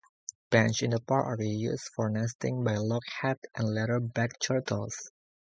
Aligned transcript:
Beaches 0.49 0.81
in 0.81 0.89
the 0.89 0.99
park 0.99 1.27
are 1.39 1.43
used 1.43 1.91
for 1.95 2.09
nesting 2.09 2.63
by 2.63 2.75
loggerhead 2.77 3.37
and 3.53 3.67
leatherback 3.67 4.39
turtles. 4.41 5.11